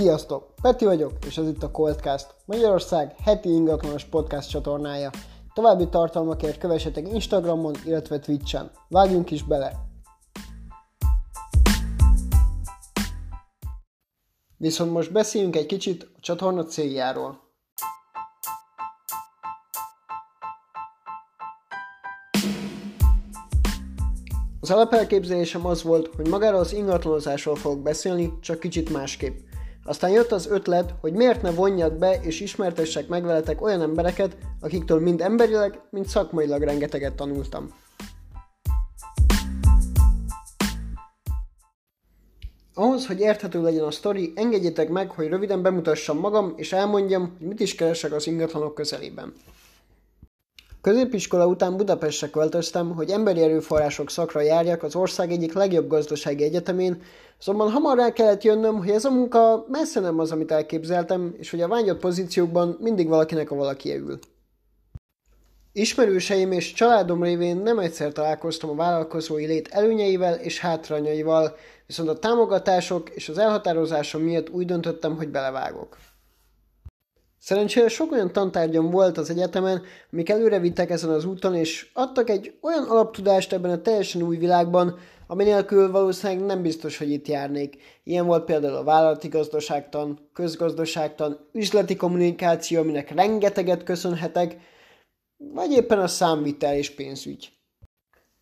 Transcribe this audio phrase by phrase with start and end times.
[0.00, 0.54] Sziasztok!
[0.62, 5.10] Peti vagyok, és ez itt a Coldcast, Magyarország heti ingatlanos podcast csatornája.
[5.54, 8.70] További tartalmakért kövessetek Instagramon, illetve Twitchen.
[8.88, 9.72] Vágjunk is bele!
[14.56, 17.40] Viszont most beszéljünk egy kicsit a csatorna céljáról.
[24.60, 29.48] Az alapelképzelésem az volt, hogy magáról az ingatlanozásról fogok beszélni, csak kicsit másképp.
[29.90, 34.36] Aztán jött az ötlet, hogy miért ne vonjak be és ismertessek meg veletek olyan embereket,
[34.60, 37.74] akiktől mind emberileg, mind szakmailag rengeteget tanultam.
[42.74, 47.46] Ahhoz, hogy érthető legyen a sztori, engedjétek meg, hogy röviden bemutassam magam, és elmondjam, hogy
[47.46, 49.32] mit is keresek az ingatlanok közelében.
[50.82, 57.02] Középiskola után Budapestre költöztem, hogy emberi erőforrások szakra járjak az ország egyik legjobb gazdasági egyetemén,
[57.38, 61.50] azonban hamar rá kellett jönnöm, hogy ez a munka messze nem az, amit elképzeltem, és
[61.50, 64.18] hogy a vágyott pozíciókban mindig valakinek a valaki ül.
[65.72, 72.18] Ismerőseim és családom révén nem egyszer találkoztam a vállalkozói lét előnyeivel és hátrányaival, viszont a
[72.18, 75.96] támogatások és az elhatározásom miatt úgy döntöttem, hogy belevágok.
[77.42, 82.30] Szerencsére sok olyan tantárgyam volt az egyetemen, amik előre vittek ezen az úton, és adtak
[82.30, 87.28] egy olyan alaptudást ebben a teljesen új világban, ami nélkül valószínűleg nem biztos, hogy itt
[87.28, 87.76] járnék.
[88.04, 94.56] Ilyen volt például a vállalati gazdaságtan, közgazdaságtan, üzleti kommunikáció, aminek rengeteget köszönhetek,
[95.36, 97.52] vagy éppen a számvitel és pénzügy.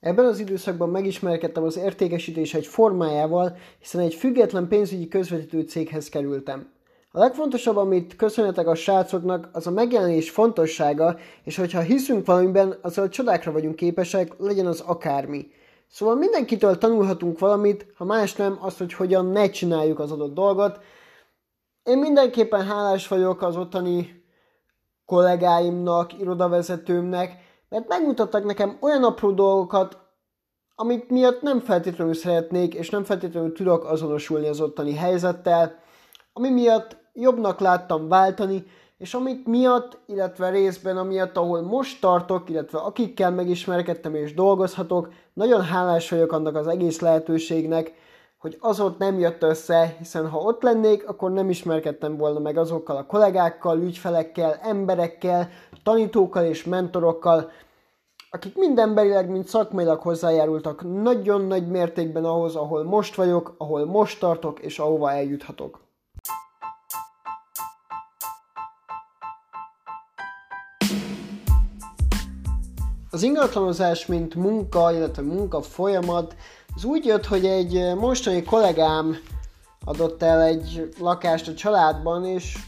[0.01, 6.77] Ebben az időszakban megismerkedtem az értékesítés egy formájával, hiszen egy független pénzügyi közvetítő céghez kerültem.
[7.11, 13.09] A legfontosabb, amit köszönhetek a srácoknak, az a megjelenés fontossága, és hogyha hiszünk valamiben, azzal
[13.09, 15.47] csodákra vagyunk képesek, legyen az akármi.
[15.91, 20.81] Szóval mindenkitől tanulhatunk valamit, ha más nem, azt, hogy hogyan ne csináljuk az adott dolgot.
[21.83, 24.25] Én mindenképpen hálás vagyok az ottani
[25.04, 27.33] kollégáimnak, irodavezetőmnek,
[27.69, 29.99] mert megmutattak nekem olyan apró dolgokat,
[30.75, 35.87] amit miatt nem feltétlenül szeretnék, és nem feltétlenül tudok azonosulni az ottani helyzettel,
[36.38, 38.65] ami miatt jobbnak láttam váltani,
[38.99, 45.62] és amit miatt, illetve részben amiatt, ahol most tartok, illetve akikkel megismerkedtem és dolgozhatok, nagyon
[45.62, 47.93] hálás vagyok annak az egész lehetőségnek,
[48.38, 52.56] hogy az ott nem jött össze, hiszen ha ott lennék, akkor nem ismerkedtem volna meg
[52.56, 55.48] azokkal a kollégákkal, ügyfelekkel, emberekkel,
[55.82, 57.50] tanítókkal és mentorokkal,
[58.31, 64.21] akik mind emberileg, mind szakmailag hozzájárultak nagyon nagy mértékben ahhoz, ahol most vagyok, ahol most
[64.21, 65.87] tartok, és ahova eljuthatok.
[73.11, 76.37] Az ingatlanozás, mint munka, illetve munka folyamat,
[76.75, 79.17] az úgy jött, hogy egy mostani kollégám
[79.85, 82.59] adott el egy lakást a családban, és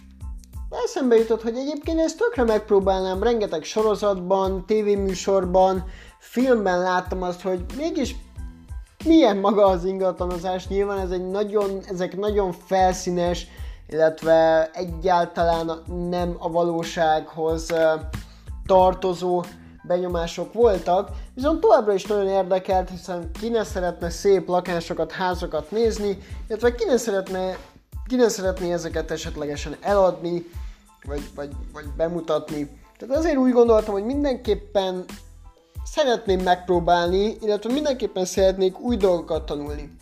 [0.84, 5.84] eszembe jutott, hogy egyébként ezt tökre megpróbálnám, rengeteg sorozatban, tévéműsorban,
[6.19, 8.17] filmben láttam azt, hogy mégis
[9.05, 10.69] milyen maga az ingatlanozás.
[10.69, 13.47] Nyilván ez egy nagyon, ezek nagyon felszínes,
[13.89, 15.71] illetve egyáltalán
[16.09, 17.72] nem a valósághoz
[18.67, 19.43] tartozó
[19.91, 26.19] benyomások voltak, viszont továbbra is nagyon érdekelt, hiszen ki ne szeretne szép lakásokat, házakat nézni,
[26.49, 27.56] illetve ki ne szeretne,
[28.06, 30.51] ki ne szeretné ezeket esetlegesen eladni,
[31.05, 32.81] vagy, vagy, vagy bemutatni.
[32.99, 35.05] Tehát azért úgy gondoltam, hogy mindenképpen
[35.84, 39.97] szeretném megpróbálni, illetve mindenképpen szeretnék új dolgokat tanulni.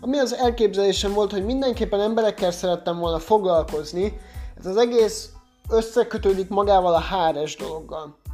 [0.00, 4.20] Ami az elképzelésem volt, hogy mindenképpen emberekkel szerettem volna foglalkozni,
[4.58, 5.28] ez az egész
[5.68, 8.24] összekötődik magával a HRS dologgal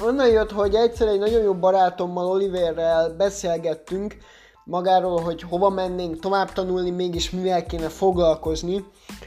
[0.00, 4.16] onnan jött, hogy egyszer egy nagyon jó barátommal, Oliverrel beszélgettünk
[4.64, 8.84] magáról, hogy hova mennénk tovább tanulni, mégis mivel kéne foglalkozni.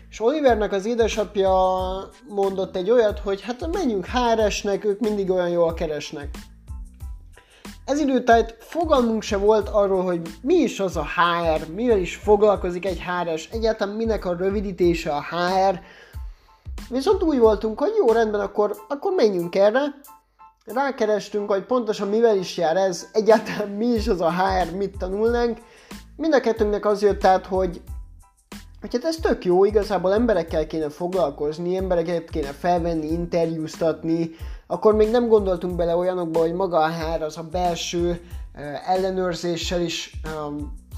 [0.10, 1.54] És Olivernek az édesapja
[2.28, 6.30] mondott egy olyat, hogy hát menjünk HRS-nek, ők mindig olyan jól keresnek.
[7.86, 12.86] Ez időtájt fogalmunk se volt arról, hogy mi is az a HR, mivel is foglalkozik
[12.86, 15.80] egy HRS, egyáltalán minek a rövidítése a HR.
[16.90, 19.82] Viszont úgy voltunk, hogy jó, rendben, akkor, akkor menjünk erre,
[20.66, 25.58] rákerestünk, hogy pontosan mivel is jár ez, egyáltalán mi is az a HR, mit tanulnánk.
[26.16, 27.82] Mind a kettőnknek az jött át, hogy
[28.82, 34.30] hogy hát ez tök jó, igazából emberekkel kéne foglalkozni, embereket kéne felvenni, interjúztatni,
[34.68, 38.22] akkor még nem gondoltunk bele olyanokba, hogy maga a HR az a belső
[38.86, 40.22] ellenőrzéssel is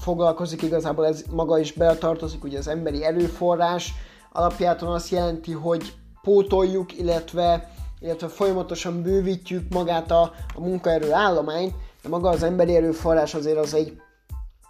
[0.00, 3.94] foglalkozik, igazából ez maga is beletartozik, ugye az emberi erőforrás
[4.32, 5.92] alapjáton azt jelenti, hogy
[6.22, 13.34] pótoljuk, illetve illetve folyamatosan bővítjük magát a, a munkaerő állományt, de maga az emberi erőforrás
[13.34, 14.00] azért az egy,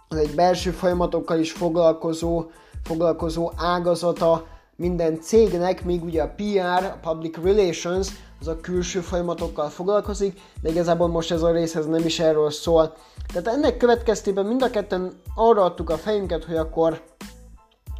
[0.07, 2.45] az egy belső folyamatokkal is foglalkozó
[2.83, 8.07] foglalkozó ágazata minden cégnek, míg ugye a PR, a Public Relations,
[8.39, 12.51] az a külső folyamatokkal foglalkozik, de igazából most ez a rész ez nem is erről
[12.51, 12.95] szól.
[13.33, 17.01] Tehát ennek következtében mind a ketten arra adtuk a fejünket, hogy akkor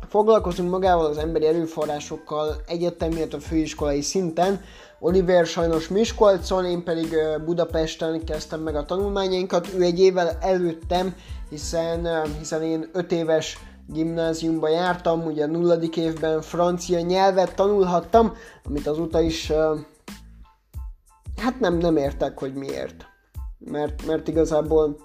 [0.09, 4.61] foglalkozunk magával az emberi erőforrásokkal egyetemi, illetve főiskolai szinten.
[4.99, 7.15] Oliver sajnos Miskolcon, én pedig
[7.45, 11.15] Budapesten kezdtem meg a tanulmányainkat, ő egy évvel előttem,
[11.49, 12.07] hiszen,
[12.37, 13.57] hiszen én 5 éves
[13.87, 19.51] gimnáziumba jártam, ugye nulladik évben francia nyelvet tanulhattam, amit azóta is
[21.37, 23.05] hát nem, nem értek, hogy miért.
[23.57, 24.97] Mert, mert igazából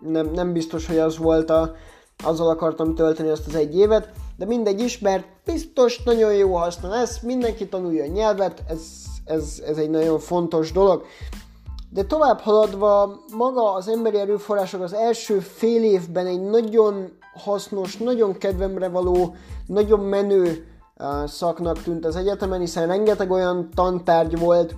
[0.00, 1.74] nem, nem biztos, hogy az volt a,
[2.24, 6.88] azzal akartam tölteni azt az egy évet, de mindegy is, mert biztos nagyon jó haszna
[6.88, 8.80] lesz, mindenki tanulja a nyelvet, ez,
[9.28, 11.04] ez, ez egy nagyon fontos dolog.
[11.90, 18.38] De tovább haladva, maga az emberi erőforrások az első fél évben egy nagyon hasznos, nagyon
[18.38, 19.34] kedvemre való,
[19.66, 20.66] nagyon menő
[21.26, 24.74] szaknak tűnt az egyetemen, hiszen rengeteg olyan tantárgy volt,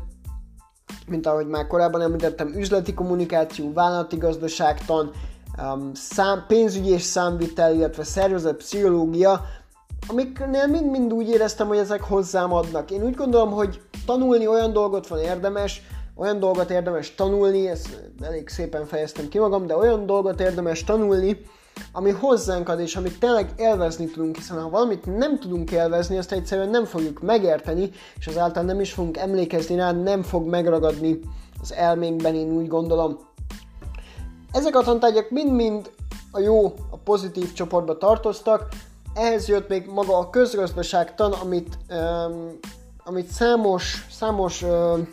[1.06, 5.11] mint ahogy már korábban említettem, üzleti kommunikáció, vállalati gazdaságtan,
[5.93, 9.41] szám, pénzügyi és számvitel, illetve szervezet pszichológia,
[10.06, 12.91] amiknél mind-mind úgy éreztem, hogy ezek hozzám adnak.
[12.91, 15.82] Én úgy gondolom, hogy tanulni olyan dolgot van érdemes,
[16.14, 21.41] olyan dolgot érdemes tanulni, ezt elég szépen fejeztem ki magam, de olyan dolgot érdemes tanulni,
[21.93, 26.32] ami hozzánk ad, és amit tényleg élvezni tudunk, hiszen ha valamit nem tudunk élvezni, azt
[26.32, 31.20] egyszerűen nem fogjuk megérteni, és azáltal nem is fogunk emlékezni rá, nem fog megragadni
[31.61, 33.19] az elménkben, én úgy gondolom.
[34.53, 35.91] Ezek a tantárgyak mind-mind
[36.31, 38.69] a jó, a pozitív csoportba tartoztak,
[39.14, 42.58] ehhez jött még maga a közgazdaságtan, amit, um,
[43.04, 45.08] amit számos, számos um,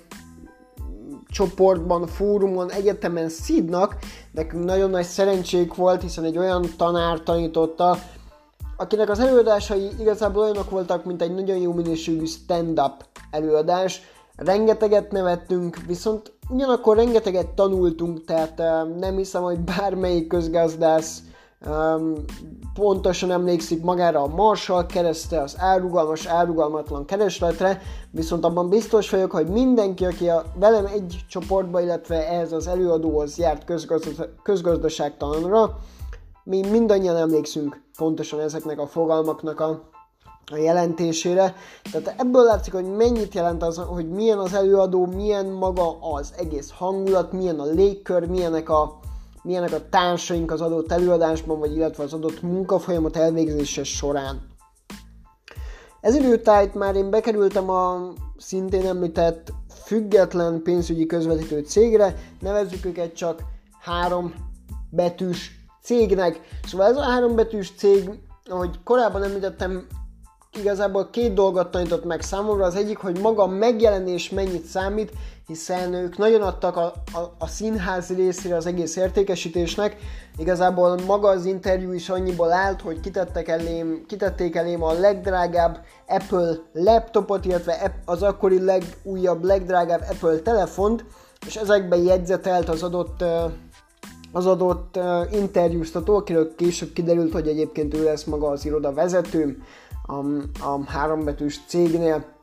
[1.28, 3.96] csoportban, fórumon, egyetemen szídnak,
[4.32, 7.98] nekünk nagyon nagy szerencsék volt, hiszen egy olyan tanár tanította,
[8.78, 14.02] akinek az előadásai igazából olyanok voltak, mint egy nagyon jó minőségű stand-up előadás.
[14.36, 18.58] Rengeteget nevettünk, viszont ugyanakkor rengeteget tanultunk, tehát
[19.00, 21.22] nem hiszem, hogy bármelyik közgazdász
[22.74, 27.82] pontosan emlékszik magára a Marshall keresztre, az árugalmas, árugalmatlan keresletre,
[28.12, 33.38] viszont abban biztos vagyok, hogy mindenki, aki a, velem egy csoportba, illetve ehhez az előadóhoz
[33.38, 35.78] járt közgazdas- közgazdaságtalanra,
[36.44, 39.90] mi mindannyian emlékszünk pontosan ezeknek a fogalmaknak a,
[40.52, 41.56] a jelentésére.
[41.92, 46.72] Tehát ebből látszik, hogy mennyit jelent az, hogy milyen az előadó, milyen maga az egész
[46.78, 49.00] hangulat, milyen a légkör, milyenek a,
[49.48, 54.42] milyenek a társaink az adott előadásban, vagy illetve az adott munkafolyamat elvégzése során.
[56.02, 59.54] Ez időtájt már én bekerültem a szintén említett
[59.84, 63.42] független pénzügyi közvetítő cégre, nevezzük őket csak
[63.82, 64.34] három
[64.90, 65.52] betűs
[65.82, 66.40] cégnek.
[66.68, 68.10] Szóval ez a három betűs cég,
[68.46, 69.88] ahogy korábban említettem,
[70.54, 72.66] igazából két dolgot tanított meg számomra.
[72.66, 75.12] Az egyik, hogy maga a megjelenés mennyit számít,
[75.48, 79.96] hiszen ők nagyon adtak a, a, a színház részére az egész értékesítésnek.
[80.38, 86.56] Igazából maga az interjú is annyiból állt, hogy kitettek elém, kitették elém a legdrágább Apple
[86.74, 91.06] laptopot, illetve az akkori legújabb, legdrágább Apple telefont,
[91.46, 93.24] és ezekben jegyzetelt az adott
[94.32, 95.00] az adott
[95.32, 99.62] interjúztató, akiről később kiderült, hogy egyébként ő lesz maga az iroda vezető
[100.08, 100.16] a,
[100.66, 102.36] a hárombetűs cégnél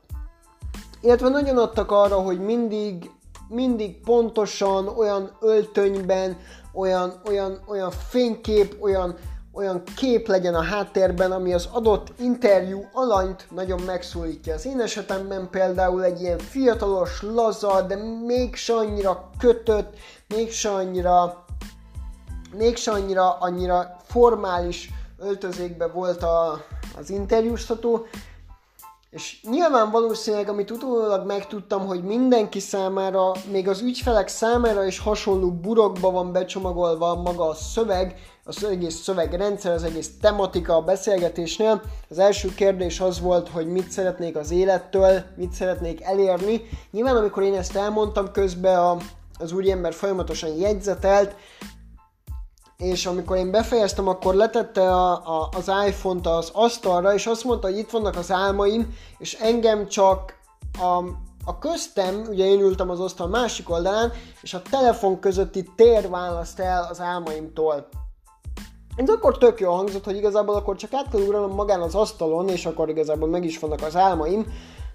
[1.05, 3.11] illetve nagyon adtak arra, hogy mindig,
[3.47, 6.37] mindig pontosan olyan öltönyben,
[6.73, 9.15] olyan, olyan, olyan fénykép, olyan,
[9.53, 14.53] olyan kép legyen a háttérben, ami az adott interjú alanyt nagyon megszólítja.
[14.53, 17.95] Az én esetemben például egy ilyen fiatalos, laza, de
[18.25, 19.93] mégse annyira kötött,
[20.27, 21.45] mégse annyira,
[22.57, 26.63] mégse annyira, annyira formális öltözékbe volt a,
[26.97, 28.05] az interjúztató,
[29.15, 35.51] és nyilván valószínűleg, amit utólag megtudtam, hogy mindenki számára, még az ügyfelek számára is hasonló
[35.51, 41.81] burokba van becsomagolva maga a szöveg, az egész szövegrendszer, az egész tematika a beszélgetésnél.
[42.09, 46.61] Az első kérdés az volt, hogy mit szeretnék az élettől, mit szeretnék elérni.
[46.91, 48.97] Nyilván, amikor én ezt elmondtam, közben a,
[49.39, 51.35] az úriember folyamatosan jegyzetelt,
[52.77, 57.67] és amikor én befejeztem, akkor letette a, a, az iPhone-t az asztalra, és azt mondta,
[57.67, 60.33] hogy itt vannak az álmaim, és engem csak
[60.79, 61.03] a,
[61.45, 66.59] a köztem, ugye én ültem az asztal másik oldalán, és a telefon közötti tér választ
[66.59, 67.87] el az álmaimtól.
[68.95, 72.49] Ez akkor tök jó hangzott, hogy igazából akkor csak át kell ugranom magán az asztalon,
[72.49, 74.45] és akkor igazából meg is vannak az álmaim,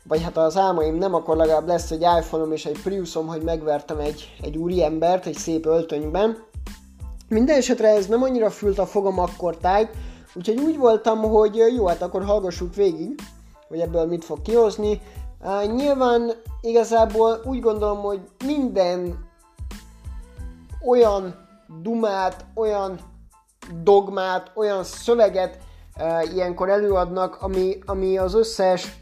[0.04, 3.98] vagy hát az álmaim nem, akkor legalább lesz egy iPhone-om és egy Priusom, hogy megvertem
[3.98, 6.48] egy, egy úri embert egy szép öltönyben.
[7.30, 9.90] Minden esetre ez nem annyira fült a fogam akkor tájt,
[10.34, 13.14] Úgyhogy úgy voltam, hogy jó, hát akkor hallgassuk végig,
[13.68, 15.00] hogy ebből mit fog kihozni.
[15.74, 19.28] Nyilván igazából úgy gondolom, hogy minden
[20.86, 21.48] olyan
[21.82, 22.98] dumát, olyan
[23.82, 25.58] dogmát, olyan szöveget
[26.34, 28.99] ilyenkor előadnak, ami, ami az összes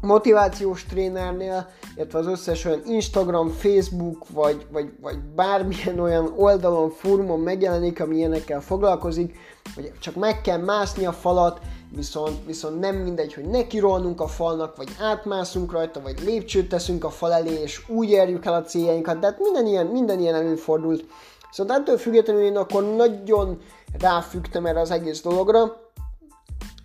[0.00, 7.40] motivációs trénernél, illetve az összes olyan Instagram, Facebook, vagy, vagy, vagy bármilyen olyan oldalon, fórumon
[7.40, 9.36] megjelenik, ami ilyenekkel foglalkozik,
[9.74, 11.60] hogy csak meg kell mászni a falat,
[11.94, 17.10] viszont, viszont nem mindegy, hogy nekirolnunk a falnak, vagy átmászunk rajta, vagy lépcsőt teszünk a
[17.10, 21.04] fal elé, és úgy érjük el a céljainkat, de hát minden ilyen, minden ilyen előfordult.
[21.50, 23.60] Szóval ettől függetlenül én akkor nagyon
[23.98, 25.76] ráfügtem erre az egész dologra,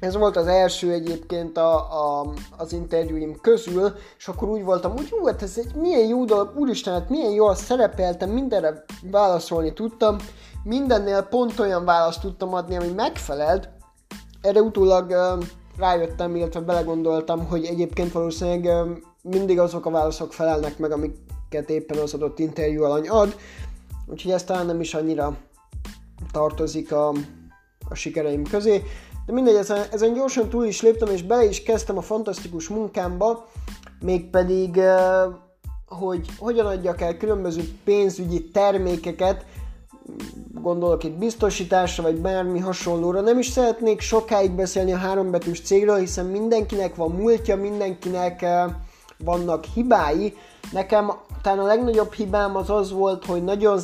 [0.03, 5.07] ez volt az első egyébként a, a, az interjúim közül, és akkor úgy voltam, hogy
[5.11, 10.17] jó, hát ez egy milyen jó dolog, úristen, hát milyen jól szerepeltem, mindenre válaszolni tudtam,
[10.63, 13.69] mindennél pont olyan választ tudtam adni, ami megfelelt.
[14.41, 15.45] Erre utólag uh,
[15.77, 21.97] rájöttem, illetve belegondoltam, hogy egyébként valószínűleg uh, mindig azok a válaszok felelnek meg, amiket éppen
[21.97, 23.35] az adott interjú alany ad,
[24.07, 25.37] úgyhogy ez talán nem is annyira
[26.31, 27.09] tartozik a,
[27.89, 28.83] a sikereim közé.
[29.25, 33.45] De mindegy, ezen, ezen gyorsan túl is léptem, és bele is kezdtem a fantasztikus munkámba,
[33.99, 34.79] mégpedig,
[35.87, 39.45] hogy hogyan adjak el különböző pénzügyi termékeket,
[40.61, 43.21] gondolok itt biztosításra, vagy bármi hasonlóra.
[43.21, 48.45] Nem is szeretnék sokáig beszélni a hárombetűs cégről, hiszen mindenkinek van múltja, mindenkinek
[49.17, 50.33] vannak hibái.
[50.71, 51.11] Nekem
[51.41, 53.79] talán a legnagyobb hibám az az volt, hogy nagyon,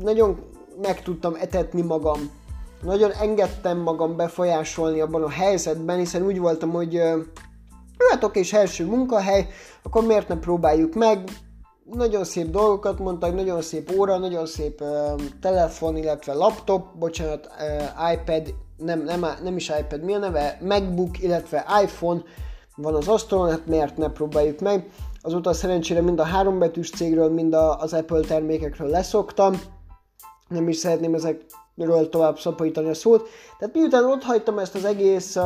[0.00, 0.38] nagyon
[0.82, 2.30] meg tudtam etetni magam
[2.82, 7.00] nagyon engedtem magam befolyásolni abban a helyzetben, hiszen úgy voltam, hogy
[8.10, 9.48] hát oké, és első munkahely,
[9.82, 11.30] akkor miért ne próbáljuk meg,
[11.84, 18.12] nagyon szép dolgokat mondtak, nagyon szép óra, nagyon szép uh, telefon, illetve laptop, bocsánat, uh,
[18.12, 20.58] iPad, nem, nem, nem is iPad, mi a neve?
[20.60, 22.22] MacBook, illetve iPhone
[22.76, 24.90] van az asztalon, hát miért ne próbáljuk meg.
[25.20, 29.60] Azóta szerencsére mind a hárombetűs cégről, mind a, az Apple termékekről leszoktam.
[30.48, 31.44] Nem is szeretném ezek
[31.76, 33.28] ről tovább szaporítani a szót.
[33.58, 35.44] Tehát miután ott hagytam ezt az egész uh,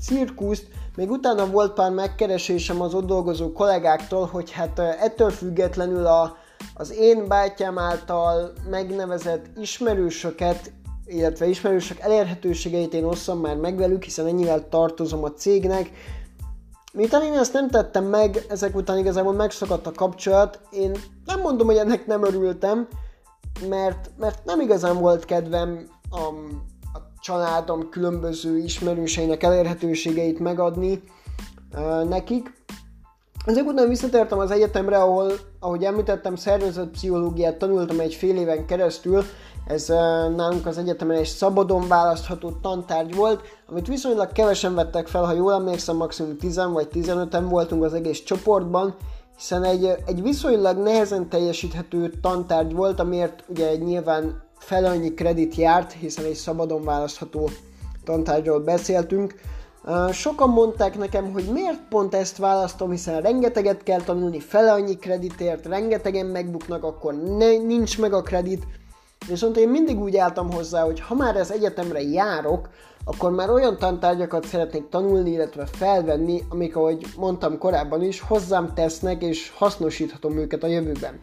[0.00, 0.66] cirkuszt,
[0.96, 6.36] még utána volt pár megkeresésem az ott dolgozó kollégáktól, hogy hát uh, ettől függetlenül a,
[6.74, 10.72] az én bátyám által megnevezett ismerősöket,
[11.06, 15.90] illetve ismerősök elérhetőségeit én osszam már meg velük, hiszen ennyivel tartozom a cégnek.
[16.92, 21.66] Miután én ezt nem tettem meg, ezek után igazából megszakadt a kapcsolat, én nem mondom,
[21.66, 22.88] hogy ennek nem örültem,
[23.68, 26.22] mert, mert nem igazán volt kedvem a,
[26.92, 31.02] a családom különböző ismerőseinek elérhetőségeit megadni
[31.72, 32.52] uh, nekik.
[33.44, 39.22] Ezek után visszatértem az egyetemre, ahol, ahogy említettem, szervezetpszichológiát tanultam egy fél éven keresztül.
[39.66, 39.96] Ez uh,
[40.34, 45.52] nálunk az egyetemen egy szabadon választható tantárgy volt, amit viszonylag kevesen vettek fel, ha jól
[45.52, 48.96] emlékszem, maximum 10 vagy 15-en voltunk az egész csoportban,
[49.36, 55.92] hiszen egy, egy viszonylag nehezen teljesíthető tantárgy volt, amiért ugye nyilván fel annyi kredit járt,
[55.92, 57.50] hiszen egy szabadon választható
[58.04, 59.34] tantárgyról beszéltünk.
[60.12, 65.66] Sokan mondták nekem, hogy miért pont ezt választom, hiszen rengeteget kell tanulni, fele annyi kreditért,
[65.66, 68.66] rengetegen megbuknak, akkor ne, nincs meg a kredit.
[69.28, 72.68] Viszont én mindig úgy álltam hozzá, hogy ha már ez egyetemre járok,
[73.04, 79.22] akkor már olyan tantárgyakat szeretnék tanulni, illetve felvenni, amik, ahogy mondtam korábban is, hozzám tesznek,
[79.22, 81.20] és hasznosíthatom őket a jövőben.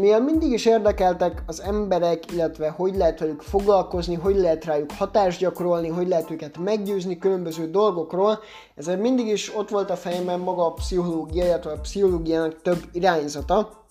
[0.00, 5.38] Mivel mindig is érdekeltek az emberek, illetve hogy lehet velük foglalkozni, hogy lehet rájuk hatást
[5.38, 8.38] gyakorolni, hogy lehet őket meggyőzni különböző dolgokról,
[8.74, 13.85] ezért mindig is ott volt a fejemben maga a pszichológia, illetve a pszichológiának több irányzata.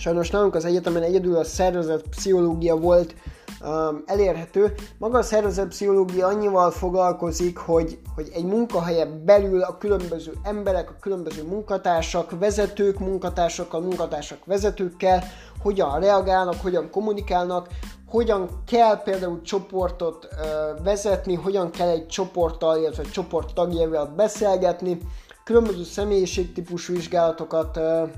[0.00, 3.14] Sajnos nálunk az egyetemen egyedül a szervezet pszichológia volt
[3.62, 4.74] um, elérhető.
[4.98, 11.42] Maga a szervezetpszichológia annyival foglalkozik, hogy, hogy egy munkahelyen belül a különböző emberek, a különböző
[11.42, 15.22] munkatársak, vezetők munkatársakkal, munkatársak vezetőkkel
[15.62, 17.68] hogyan reagálnak, hogyan kommunikálnak,
[18.08, 24.98] hogyan kell például csoportot uh, vezetni, hogyan kell egy csoporttal, illetve csoport tagjával beszélgetni,
[25.44, 28.10] különböző személyiségtípusú vizsgálatokat uh,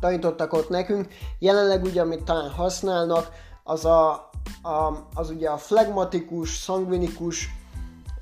[0.00, 1.06] tanítottak ott nekünk.
[1.38, 3.28] Jelenleg ugye, amit talán használnak,
[3.64, 4.28] az a
[4.62, 7.48] a, az ugye a flegmatikus, szangvinikus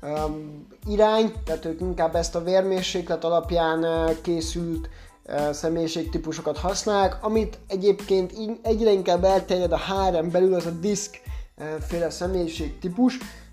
[0.01, 3.85] um, irány, tehát ők inkább ezt a vérmérséklet alapján
[4.21, 4.89] készült
[5.51, 11.21] személyiségtípusokat használják, amit egyébként egyre inkább elterjed a HRM belül, az a disk
[11.57, 13.46] uh, féle személyiségtípus, Uh,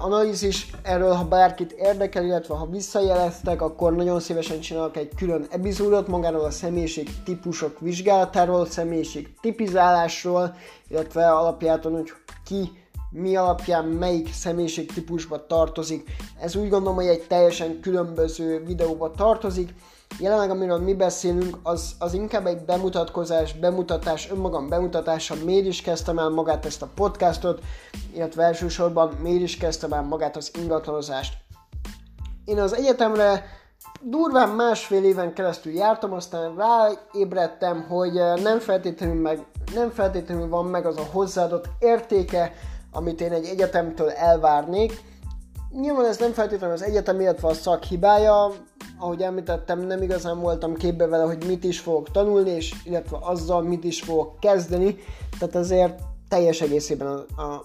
[0.00, 6.08] analízis, erről ha bárkit érdekel, illetve ha visszajeleztek, akkor nagyon szívesen csinálok egy külön epizódot
[6.08, 10.54] magáról a személyiség típusok vizsgálatáról, személyiség tipizálásról,
[10.88, 12.12] illetve alapjáton, hogy
[12.44, 12.70] ki
[13.10, 16.10] mi alapján melyik személyiségtípusba tartozik.
[16.40, 19.74] Ez úgy gondolom, hogy egy teljesen különböző videóba tartozik.
[20.18, 25.34] Jelenleg, amiről mi beszélünk, az, az inkább egy bemutatkozás, bemutatás, önmagam bemutatása.
[25.44, 27.60] Miért is kezdtem el magát ezt a podcastot,
[28.14, 31.34] illetve elsősorban miért is kezdtem el magát az ingatlanozást.
[32.44, 33.44] Én az egyetemre
[34.00, 38.12] durván másfél éven keresztül jártam, aztán ráébredtem, hogy
[38.42, 42.52] nem feltétlenül, meg, nem feltétlenül van meg az a hozzáadott értéke,
[42.92, 45.02] amit én egy egyetemtől elvárnék.
[45.72, 48.52] Nyilván ez nem feltétlenül az egyetem, illetve a szak hibája,
[48.98, 53.62] ahogy említettem, nem igazán voltam képbe vele, hogy mit is fogok tanulni, és illetve azzal
[53.62, 54.96] mit is fogok kezdeni,
[55.38, 55.98] tehát azért
[56.28, 57.64] teljes egészében a, a,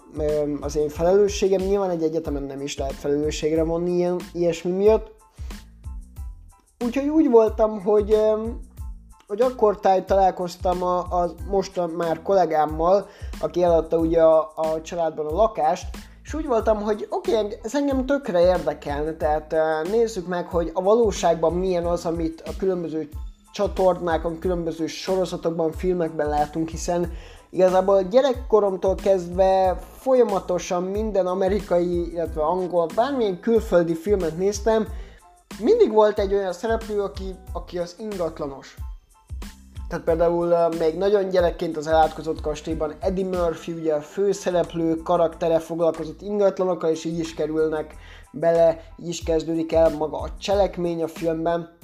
[0.61, 1.61] az én felelősségem.
[1.61, 5.11] Nyilván egy egyetemen nem is lehet felelősségre vonni ilyen, ilyesmi miatt.
[6.85, 8.17] Úgyhogy úgy voltam, hogy
[9.27, 13.07] hogy akkor táj találkoztam a, a most már kollégámmal,
[13.39, 15.87] aki eladta ugye a, a családban a lakást,
[16.25, 19.55] és úgy voltam, hogy oké, okay, ez engem tökre érdekelne, tehát
[19.91, 23.09] nézzük meg, hogy a valóságban milyen az, amit a különböző
[23.53, 27.11] csatornákon, különböző sorozatokban, filmekben látunk, hiszen
[27.49, 34.87] igazából gyerekkoromtól kezdve folyamatosan minden amerikai, illetve angol, bármilyen külföldi filmet néztem,
[35.59, 38.75] mindig volt egy olyan szereplő, aki, aki az ingatlanos.
[39.87, 46.21] Tehát például még nagyon gyerekként az elátkozott kastélyban Eddie Murphy, ugye a főszereplő karaktere foglalkozott
[46.21, 47.95] ingatlanokkal, és így is kerülnek
[48.31, 51.77] bele, így is kezdődik el maga a cselekmény a filmben.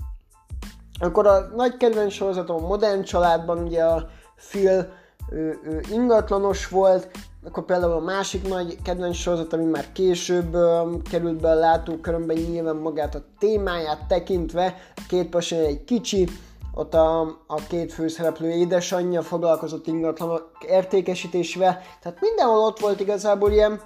[1.00, 4.08] Akkor a nagy kedvenc sorozatom a Modern Családban ugye a
[4.50, 4.94] Phil
[5.32, 7.10] ő, ő ingatlanos volt,
[7.44, 12.38] akkor például a másik nagy kedvenc sorozat, ami már később um, került be a látókörömben,
[12.38, 16.28] nyilván magát a témáját tekintve, a két passion egy kicsi,
[16.74, 23.82] ott a, a két főszereplő édesanyja foglalkozott ingatlanok értékesítésével, tehát mindenhol ott volt igazából ilyen,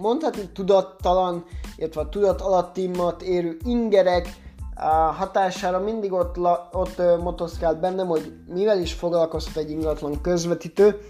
[0.00, 1.44] mondhatni tudattalan,
[1.76, 4.42] illetve tudat alattimat érő ingerek,
[4.76, 6.38] a hatására mindig ott,
[6.72, 11.00] ott motoszkált bennem, hogy mivel is foglalkozhat egy ingatlan közvetítő,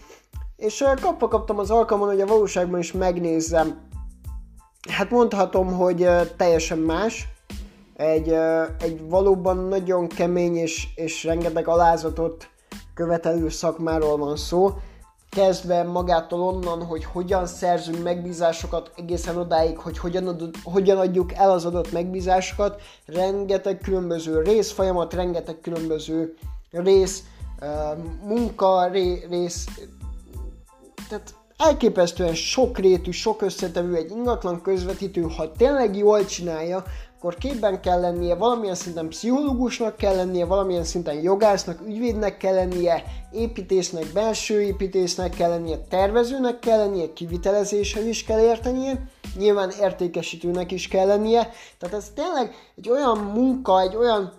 [0.57, 3.89] és kapva kaptam az alkalmon, hogy a valóságban is megnézzem.
[4.91, 7.29] Hát mondhatom, hogy teljesen más,
[7.97, 8.29] egy,
[8.79, 12.49] egy valóban nagyon kemény és, és rengeteg alázatot
[12.95, 14.73] követelő szakmáról van szó,
[15.35, 21.51] kezdve magától onnan, hogy hogyan szerzünk megbízásokat, egészen odáig, hogy hogyan, ad, hogyan adjuk el
[21.51, 26.35] az adott megbízásokat, rengeteg különböző részfolyamat, rengeteg különböző
[26.71, 27.23] rész,
[28.25, 28.87] munka,
[29.29, 29.67] rész,
[31.09, 36.85] tehát elképesztően sokrétű, sok összetevő egy ingatlan közvetítő, ha tényleg jól csinálja,
[37.25, 43.05] akkor képben kell lennie, valamilyen szinten pszichológusnak kell lennie, valamilyen szinten jogásznak, ügyvédnek kell lennie,
[43.33, 50.89] építésznek, belső építésznek kell lennie, tervezőnek kell lennie, kivitelezéssel is kell értenie, nyilván értékesítőnek is
[50.89, 51.51] kell lennie.
[51.79, 54.33] Tehát ez tényleg egy olyan munka, egy olyan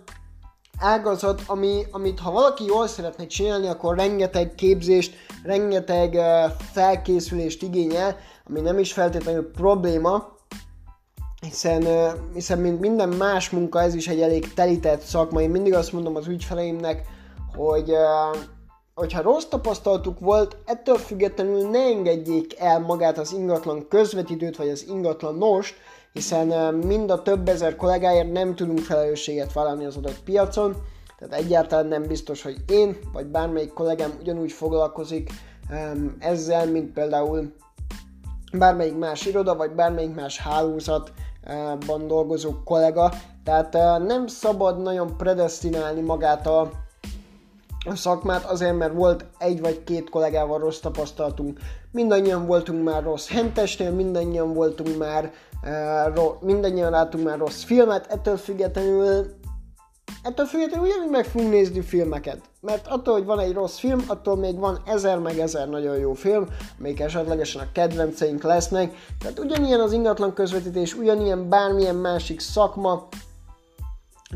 [0.78, 8.16] ágazat, ami, amit ha valaki jól szeretne csinálni, akkor rengeteg képzést, rengeteg uh, felkészülést igényel,
[8.48, 10.35] ami nem is feltétlenül probléma,
[11.48, 15.40] hiszen, hiszen mint minden más munka, ez is egy elég telített szakma.
[15.40, 17.02] Én mindig azt mondom az ügyfeleimnek,
[17.56, 17.92] hogy
[18.94, 24.84] hogyha rossz tapasztalatuk volt, ettől függetlenül ne engedjék el magát az ingatlan közvetítőt, vagy az
[24.88, 25.74] ingatlan nost,
[26.12, 30.76] hiszen mind a több ezer kollégáért nem tudunk felelősséget vállalni az adott piacon,
[31.18, 35.30] tehát egyáltalán nem biztos, hogy én, vagy bármelyik kollégám ugyanúgy foglalkozik
[36.18, 37.52] ezzel, mint például
[38.52, 41.12] bármelyik más iroda, vagy bármelyik más hálózat,
[41.86, 43.12] ban dolgozó kollega,
[43.44, 43.72] tehát
[44.06, 46.70] nem szabad nagyon predestinálni magát a,
[47.94, 51.58] szakmát, azért mert volt egy vagy két kollégával rossz tapasztalatunk.
[51.92, 55.32] Mindannyian voltunk már rossz hentesnél, mindannyian voltunk már,
[56.40, 59.26] mindannyian láttunk már rossz filmet, ettől függetlenül
[60.26, 62.40] ettől függetlenül ugyanúgy meg fogunk nézni filmeket.
[62.60, 66.12] Mert attól, hogy van egy rossz film, attól még van ezer meg ezer nagyon jó
[66.12, 66.46] film,
[66.78, 68.94] amelyik esetlegesen a kedvenceink lesznek.
[69.20, 73.08] Tehát ugyanilyen az ingatlan közvetítés, ugyanilyen bármilyen másik szakma,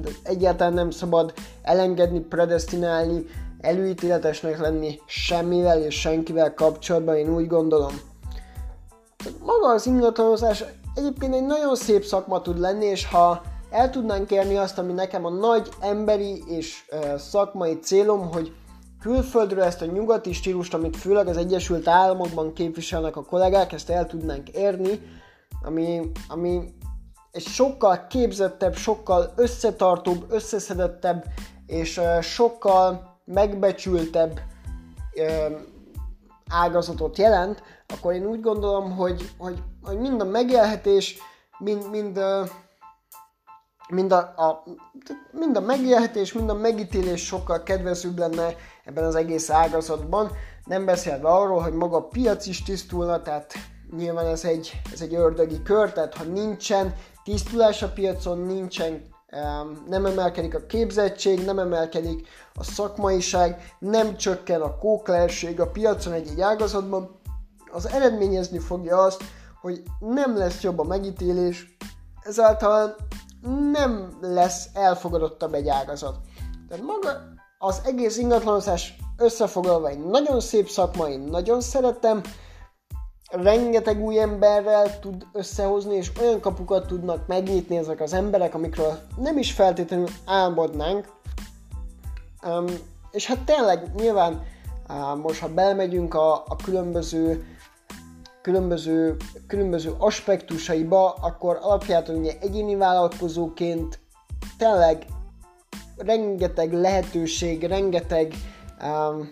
[0.00, 3.26] de egyáltalán nem szabad elengedni, predestinálni,
[3.60, 8.00] előítéletesnek lenni semmivel és senkivel kapcsolatban, én úgy gondolom.
[9.38, 14.56] Maga az ingatlanozás egyébként egy nagyon szép szakma tud lenni, és ha el tudnánk érni
[14.56, 16.84] azt, ami nekem a nagy emberi és
[17.16, 18.52] szakmai célom, hogy
[19.00, 24.06] külföldről ezt a nyugati stílust, amit főleg az Egyesült Államokban képviselnek a kollégák, ezt el
[24.06, 25.00] tudnánk érni,
[25.62, 26.74] ami, ami
[27.30, 31.24] egy sokkal képzettebb, sokkal összetartóbb, összeszedettebb
[31.66, 34.40] és sokkal megbecsültebb
[36.48, 41.18] ágazatot jelent, akkor én úgy gondolom, hogy, hogy, hogy mind a megélhetés,
[41.58, 42.20] mind, mind,
[43.90, 44.64] mind, a, a,
[45.30, 50.30] mind a megélhetés, mind a megítélés sokkal kedvezőbb lenne ebben az egész ágazatban,
[50.64, 53.52] nem beszélve arról, hogy maga a piac is tisztulna, tehát
[53.96, 59.02] nyilván ez egy, ez egy ördögi kör, tehát ha nincsen tisztulás a piacon, nincsen
[59.88, 66.40] nem emelkedik a képzettség, nem emelkedik a szakmaiság, nem csökken a kóklerség a piacon egy-egy
[66.40, 67.20] ágazatban,
[67.72, 69.22] az eredményezni fogja azt,
[69.60, 71.76] hogy nem lesz jobb a megítélés,
[72.22, 72.96] ezáltal
[73.72, 76.16] nem lesz elfogadottabb egy ágazat.
[76.68, 77.08] Tehát maga
[77.58, 82.22] az egész ingatlanozás összefoglalva egy nagyon szép szakma, én nagyon szeretem,
[83.30, 89.38] rengeteg új emberrel tud összehozni, és olyan kapukat tudnak megnyitni ezek az emberek, amikről nem
[89.38, 91.12] is feltétlenül álmodnánk.
[92.46, 92.66] Um,
[93.10, 94.42] és hát tényleg nyilván
[94.88, 97.44] uh, most, ha belemegyünk a, a különböző
[98.42, 103.98] különböző, különböző aspektusaiba, akkor alapjától ugye egyéni vállalkozóként
[104.58, 105.06] tényleg
[105.96, 108.34] rengeteg lehetőség, rengeteg
[108.82, 109.30] um,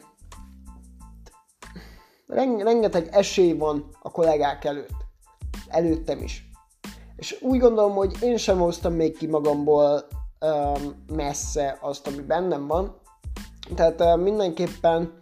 [2.59, 5.07] rengeteg esély van a kollégák előtt.
[5.69, 6.51] Előttem is.
[7.17, 10.07] És úgy gondolom, hogy én sem hoztam még ki magamból
[10.41, 12.97] um, messze azt, ami bennem van.
[13.75, 15.13] Tehát uh, mindenképpen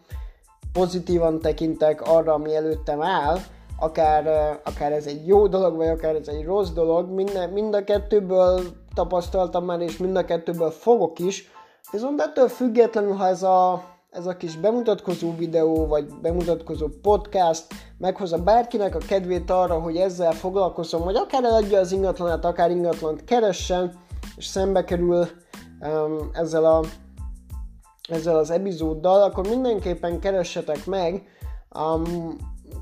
[0.72, 3.38] pozitívan tekintek arra, ami előttem áll,
[3.78, 4.26] akár,
[4.64, 8.60] akár ez egy jó dolog, vagy akár ez egy rossz dolog, mind, mind a kettőből
[8.94, 11.50] tapasztaltam már, és mind a kettőből fogok is,
[11.92, 13.82] viszont ettől függetlenül, ha ez a
[14.16, 17.66] ez a kis bemutatkozó videó, vagy bemutatkozó podcast
[17.98, 23.24] meghozza bárkinek a kedvét arra, hogy ezzel foglalkozom, vagy akár eladja az ingatlanát, akár ingatlant
[23.24, 23.92] keressen,
[24.36, 25.26] és szembe kerül
[25.80, 26.84] um, ezzel, a,
[28.08, 31.22] ezzel az epizóddal, akkor mindenképpen keressetek meg,
[31.78, 32.36] um,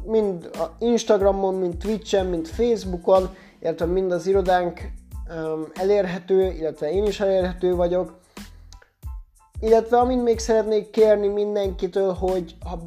[0.05, 3.29] mind a Instagramon, mind Twitchen, mind Facebookon,
[3.61, 8.19] illetve mind az irodánk um, elérhető, illetve én is elérhető vagyok,
[9.61, 12.79] illetve amint még szeretnék kérni mindenkitől, hogy ha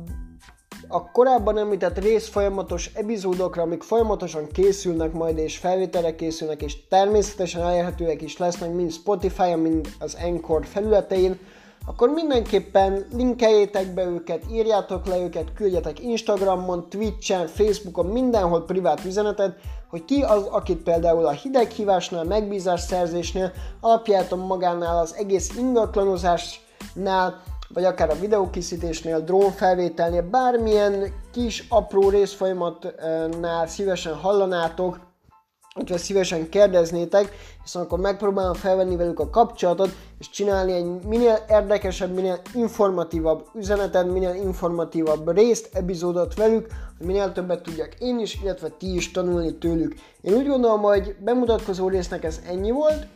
[0.88, 7.62] a korábban említett rész folyamatos epizódokra, amik folyamatosan készülnek majd, és felvételre készülnek, és természetesen
[7.62, 11.40] elérhetőek is lesznek mind Spotify-on, mind az Encore felületein,
[11.88, 19.56] akkor mindenképpen linkeljétek be őket, írjátok le őket, küldjetek Instagramon, Twitchen, Facebookon, mindenhol privát üzenetet,
[19.90, 27.42] hogy ki az, akit például a hideghívásnál, megbízás szerzésnél, alapjáton magánál az egész ingatlanozásnál,
[27.74, 35.00] vagy akár a videókészítésnél, drónfelvételnél, bármilyen kis apró részfolyamatnál szívesen hallanátok,
[35.78, 37.32] hogyha szívesen kérdeznétek,
[37.64, 44.12] hiszen akkor megpróbálom felvenni velük a kapcsolatot, és csinálni egy minél érdekesebb, minél informatívabb üzenetet,
[44.12, 49.58] minél informatívabb részt, epizódot velük, hogy minél többet tudjak én is, illetve ti is tanulni
[49.58, 49.96] tőlük.
[50.22, 53.08] Én úgy gondolom, hogy bemutatkozó résznek ez ennyi volt,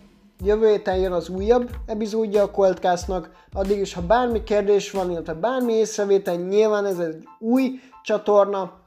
[0.43, 5.33] jövő héten jön az újabb epizódja a Coldcastnak, addig is, ha bármi kérdés van, illetve
[5.33, 7.71] bármi észrevétel, nyilván ez egy új
[8.03, 8.79] csatorna,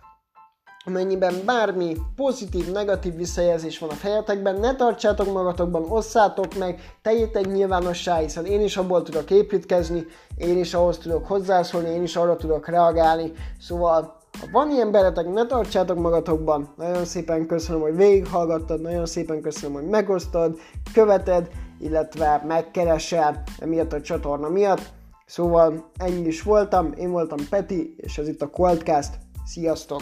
[0.85, 8.17] amennyiben bármi pozitív, negatív visszajelzés van a fejetekben, ne tartsátok magatokban, osszátok meg, tegyétek nyilvánossá,
[8.17, 12.69] hiszen én is abból tudok építkezni, én is ahhoz tudok hozzászólni, én is arra tudok
[12.69, 16.75] reagálni, szóval ha van ilyen beretek, ne tartsátok magatokban.
[16.77, 20.59] Nagyon szépen köszönöm, hogy végighallgattad, nagyon szépen köszönöm, hogy megosztod,
[20.93, 21.49] követed,
[21.81, 24.93] illetve megkeresel emiatt a csatorna miatt.
[25.27, 29.15] Szóval ennyi is voltam, én voltam Peti, és ez itt a Coldcast.
[29.45, 30.01] Sziasztok!